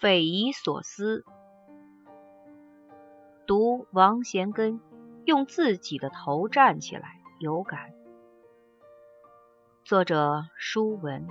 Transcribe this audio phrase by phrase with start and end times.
[0.00, 1.26] 匪夷所思。
[3.46, 4.80] 读王贤根
[5.26, 7.92] 用自己的头站起来，有感。
[9.84, 11.26] 作者：舒文。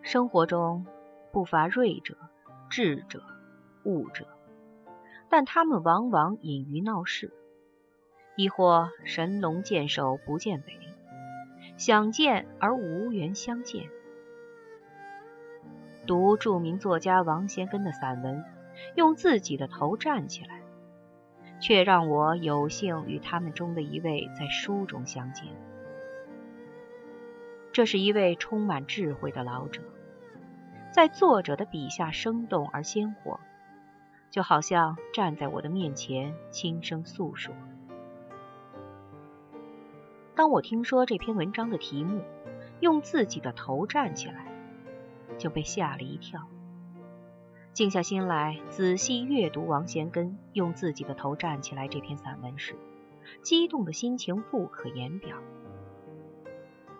[0.00, 0.86] 生活中
[1.30, 2.16] 不乏锐者、
[2.68, 3.22] 智者、
[3.84, 4.26] 悟者，
[5.30, 7.32] 但他们往往隐于闹市，
[8.34, 10.80] 亦或神龙见首不见尾，
[11.78, 13.88] 想见而无缘相见。
[16.04, 18.44] 读著名作家王贤根的散文，
[18.96, 20.60] 用自己的头站起来，
[21.60, 25.46] 却让我有幸与他们中的一位在书中相见。
[27.72, 29.80] 这是一位充满智慧的老者，
[30.90, 33.38] 在作者的笔下生动而鲜活，
[34.28, 37.54] 就好像站在我的面前轻声诉说。
[40.34, 42.22] 当我听说这篇文章的题目
[42.80, 44.46] “用自己的头站起来”，
[45.42, 46.46] 就被吓了一跳。
[47.72, 52.76] 静下心来，仔细阅读王贤根用自己的头站起来这篇散文时，
[53.42, 55.38] 激动的心情不可言表。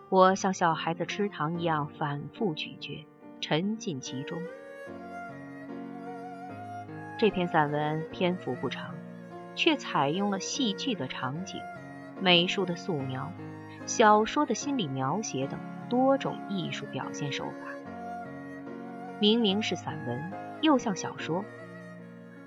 [0.09, 3.07] 我像小孩子吃糖一样反复咀嚼，
[3.39, 4.41] 沉浸其中。
[7.17, 8.93] 这篇散文篇幅不长，
[9.55, 11.61] 却采用了戏剧的场景、
[12.19, 13.31] 美术的素描、
[13.85, 15.57] 小说的心理描写等
[15.87, 17.82] 多种艺术表现手法。
[19.19, 21.45] 明明是散文，又像小说。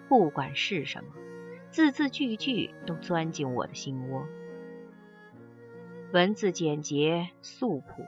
[0.08, 1.10] 不管是什么，
[1.70, 4.26] 字字句句都钻进我的心窝。
[6.12, 8.06] 文字简洁素朴，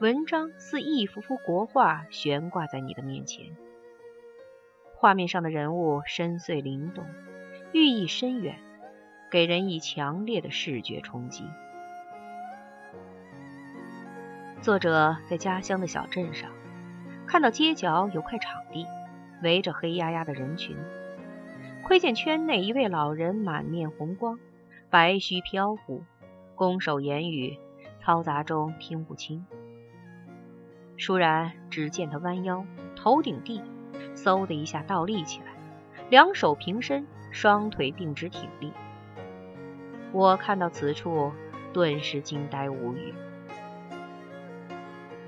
[0.00, 3.56] 文章似一幅幅国画悬挂在你的面前。
[4.94, 7.04] 画面上的人物深邃灵动，
[7.72, 8.58] 寓意深远，
[9.30, 11.44] 给人以强烈的视觉冲击。
[14.62, 16.50] 作者在家乡的小镇上。
[17.34, 18.86] 看到街角有块场地，
[19.42, 20.76] 围着黑压压的人群，
[21.82, 24.38] 窥见圈内一位老人满面红光，
[24.88, 26.04] 白须飘忽，
[26.54, 27.58] 拱手言语，
[28.00, 29.44] 嘈杂中听不清。
[30.96, 33.60] 倏然只见他弯腰，头顶地，
[34.14, 35.46] 嗖的一下倒立起来，
[36.10, 38.72] 两手平伸，双腿并直挺立。
[40.12, 41.32] 我看到此处，
[41.72, 43.12] 顿时惊呆无语。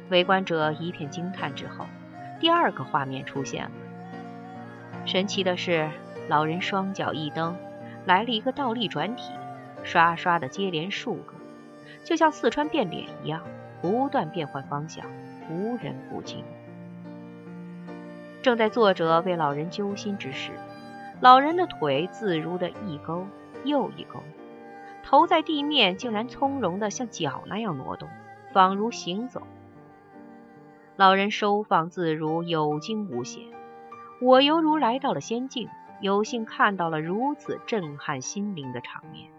[0.08, 1.84] 围观者一片惊叹之后，
[2.38, 3.70] 第二个画面出现了。
[5.04, 5.88] 神奇的是，
[6.28, 7.56] 老人双脚一蹬，
[8.04, 9.32] 来了一个倒立转体，
[9.82, 11.34] 刷刷的接连数个，
[12.04, 13.42] 就像四川变脸一样，
[13.80, 15.06] 不断变换方向，
[15.48, 16.44] 无人不惊。
[18.42, 20.50] 正在作者为老人揪心之时，
[21.20, 23.26] 老人的腿自如的一勾
[23.64, 24.20] 又一勾，
[25.04, 28.08] 头在地面竟然从容的像脚那样挪动，
[28.52, 29.42] 仿如行走。
[30.96, 33.44] 老人收放自如，有惊无险。
[34.18, 35.68] 我犹如来到了仙境，
[36.00, 39.30] 有幸看到了如此震撼心灵的场面。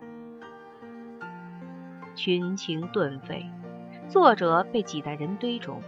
[2.13, 3.49] 群情顿沸，
[4.07, 5.81] 作者被挤在人堆中，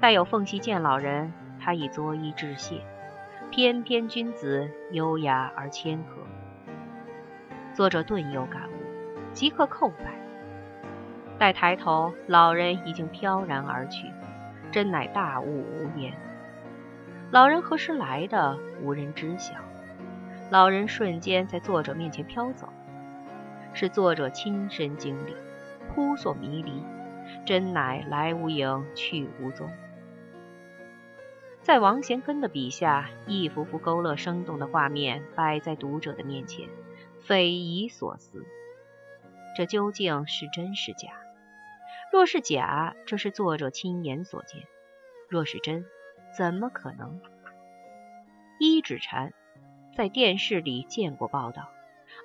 [0.00, 1.30] 待有缝隙见老人，
[1.60, 2.80] 他已作揖致谢。
[3.50, 6.22] 翩翩君子，优雅而谦和。
[7.74, 8.72] 作者顿有感悟，
[9.34, 10.18] 即刻叩拜。
[11.38, 14.10] 待抬头，老人已经飘然而去。
[14.76, 16.12] 真乃大悟无言。
[17.30, 19.54] 老人何时来的，无人知晓。
[20.50, 22.68] 老人瞬间在作者面前飘走，
[23.72, 25.34] 是作者亲身经历，
[25.88, 26.82] 扑朔迷离，
[27.46, 29.66] 真乃来无影，去无踪。
[31.62, 36.68] 在王贤根的笔下，一幅幅勾勒生动的画面摆在读者的面前，
[37.22, 38.44] 匪夷所思。
[39.56, 41.08] 这究竟是真是假？
[42.12, 44.62] 若是假，这是作者亲眼所见；
[45.28, 45.84] 若是真，
[46.36, 47.20] 怎么可能？
[48.58, 49.34] 一指禅
[49.94, 51.68] 在电视里见过报道，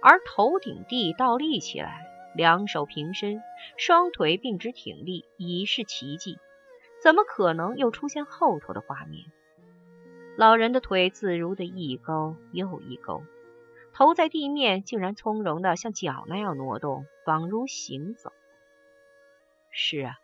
[0.02, 2.06] 而头顶地倒立起来，
[2.36, 3.42] 两手平伸，
[3.76, 6.38] 双腿并直挺立，已是奇迹。
[7.02, 9.26] 怎么可能又出现后头的画面？
[10.38, 13.24] 老人的腿自如的一勾又一勾，
[13.92, 18.32] 头在地面竟然从容的像脚那样挪动，仿如行走。
[19.72, 20.20] 是啊，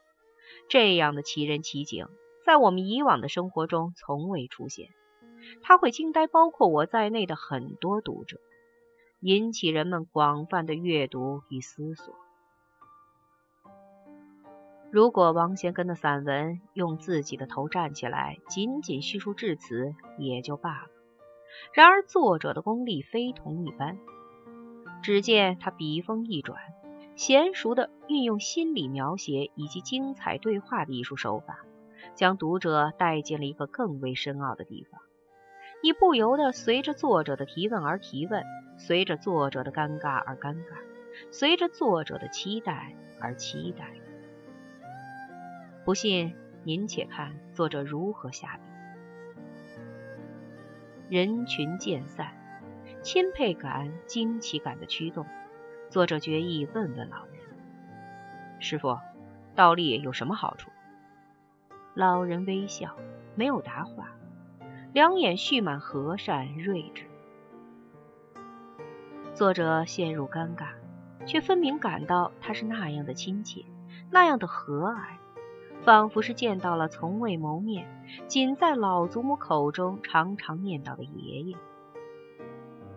[0.69, 2.07] 这样的奇人奇景，
[2.45, 4.89] 在我们以往的生活中从未出现。
[5.63, 8.39] 他会惊呆包括我在内的很多读者，
[9.21, 12.13] 引起人们广泛的阅读与思索。
[14.91, 20.87] 如果王贤根的散文用自己的头站起来，仅仅叙述至此也就罢了。
[21.73, 23.97] 然而作者的功力非同一般，
[25.01, 26.59] 只见他笔锋一转。
[27.17, 31.65] 娴熟地运用心理描写以及精彩对话的艺术手法，
[32.13, 35.01] 将读者带进了一个更为深奥的地方。
[35.81, 38.43] 你不由得随着作者的提问而提问，
[38.77, 40.77] 随着作者的尴尬而尴尬，
[41.31, 43.91] 随着作者的期待而期待。
[45.83, 48.63] 不信，您且看作者如何下笔。
[51.09, 52.31] 人群渐散，
[53.01, 55.25] 钦佩感、惊奇感的驱动，
[55.89, 57.41] 作者决意问问老人
[58.59, 58.97] ：“师傅，
[59.55, 60.69] 倒立有什么好处？”
[61.95, 62.95] 老人微笑，
[63.35, 64.09] 没有答话。
[64.93, 67.03] 两眼蓄满和善睿智，
[69.33, 70.69] 作者陷入尴尬，
[71.25, 73.63] 却分明感到他是那样的亲切，
[74.09, 75.17] 那样的和蔼，
[75.83, 77.87] 仿佛是见到了从未谋面、
[78.27, 81.55] 仅在老祖母口中常常念叨的爷爷。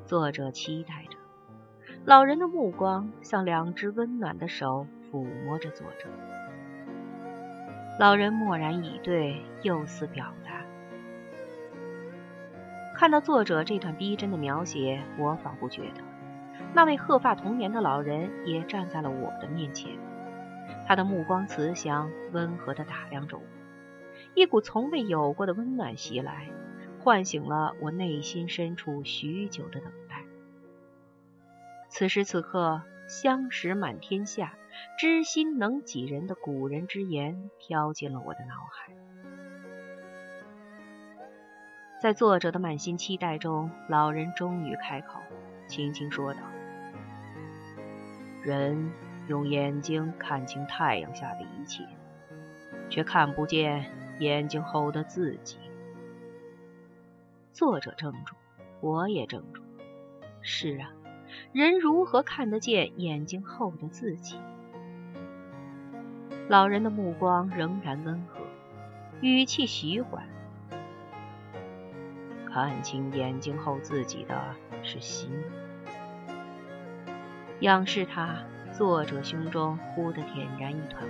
[0.07, 1.19] 作者期待着，
[2.11, 6.09] 老人的目光像两只温暖的手抚摸着作者，
[8.01, 10.65] 老人默然以对，又似表达。
[12.97, 16.03] 看到作者这段逼真的描写，我仿佛觉得
[16.75, 19.93] 那位鹤发童颜的老人也站在了我的面前。
[20.89, 23.43] 他的目光慈祥，温和地打量着我，
[24.35, 26.49] 一股从未有过的温暖袭来，
[26.99, 30.00] 唤醒了我内心深处许久的等待。
[31.91, 34.55] 此时此刻，“相识满天下，
[34.97, 38.95] 知心能几人”的古人之言飘进了我的脑海。
[42.01, 45.21] 在作者的满心期待中，老人终于开口，
[45.67, 46.41] 轻轻说道
[48.43, 48.93] ：“人
[49.27, 51.85] 用眼睛看清太阳下的一切，
[52.89, 53.91] 却看不见
[54.21, 55.59] 眼睛后的自己。”
[57.53, 58.37] 作者怔住，
[58.81, 59.61] 我也怔住。
[60.41, 60.91] 是啊，
[61.53, 64.37] 人如何看得见眼睛后的自己？
[66.49, 68.41] 老人的目光仍然温和，
[69.21, 70.25] 语气徐缓。
[72.53, 74.37] 看清眼睛后，自己的
[74.83, 75.31] 是心。
[77.61, 78.39] 仰视他，
[78.73, 81.09] 作者胸中忽的点燃一团火。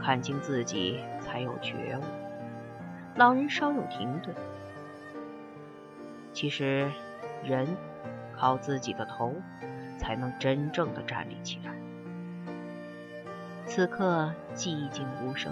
[0.00, 2.02] 看清自己，才有觉悟。
[3.16, 4.34] 老人稍有停顿。
[6.32, 6.90] 其实，
[7.44, 7.66] 人
[8.44, 9.34] 靠自己的头，
[9.96, 11.74] 才能真正的站立起来。
[13.64, 15.50] 此刻寂静无声，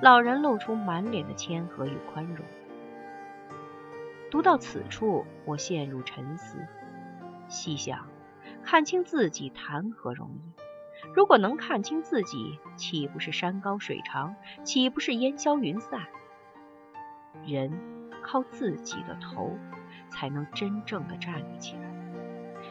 [0.00, 2.38] 老人露出满脸的谦和与宽容。
[4.30, 6.56] 读到此处，我陷入沉思。
[7.48, 8.08] 细想，
[8.64, 10.54] 看清自己谈何容易？
[11.12, 14.36] 如果能看清自己，岂不是山高水长？
[14.64, 16.06] 岂不是烟消云散？
[17.44, 17.70] 人
[18.22, 19.50] 靠自己的头，
[20.08, 21.94] 才能真正的站立起来。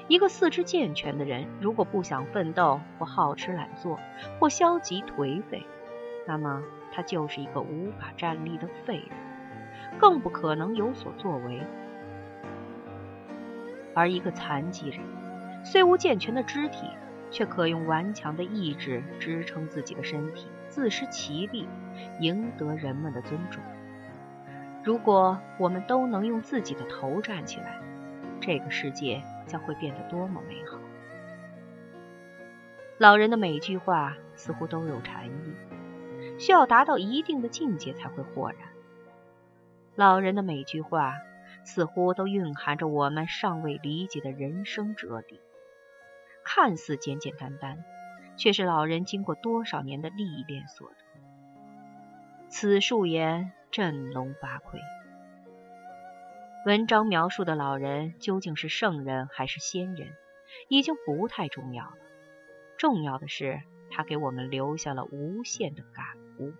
[0.08, 4.00] 一个四肢健全的人，如果不想奋斗，或好吃懒做，
[4.40, 5.66] 或消极颓废，
[6.28, 6.62] 那么
[6.92, 9.10] 他就是一个无法站立的废人。
[9.98, 11.62] 更不可能有所作为，
[13.94, 15.00] 而一个残疾人
[15.64, 16.88] 虽无健全的肢体，
[17.32, 21.68] 却可用顽强的意志支撑自己的身体，自食其力，
[22.20, 23.64] 赢得人们的尊重。
[24.84, 27.80] 如果我们都能用自己的头站起来，
[28.42, 30.80] 这个世界将会变得多么美好！
[32.98, 38.60] 老人的每句话似乎都有禅意，需要达到一定的境界才会豁然。
[39.96, 41.16] 老人的每句话，
[41.64, 45.40] 似乎都蕴含着我们尚未理解的人生哲理，
[46.44, 47.84] 看似简简单单，
[48.38, 50.96] 却是老人经过多少年的历练所得。
[52.50, 54.80] 此树言振聋发聩。
[56.66, 60.16] 文章描述的老人究竟是圣人还是仙人，
[60.68, 61.98] 已经不太重要了。
[62.76, 66.04] 重要的是，他给我们留下了无限的感
[66.40, 66.54] 悟。